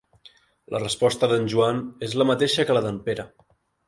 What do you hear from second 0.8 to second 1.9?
resposta d'en Joan